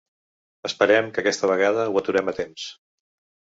[0.69, 2.67] Esperem que aquesta vegada ho aturem a temps.